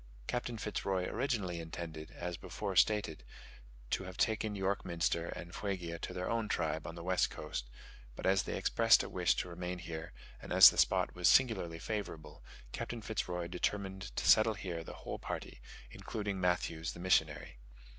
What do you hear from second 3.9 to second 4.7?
to have taken